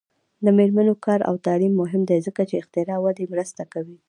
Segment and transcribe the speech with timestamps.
[0.45, 3.97] د میرمنو کار او تعلیم مهم دی ځکه چې اختراع ودې مرسته کوي.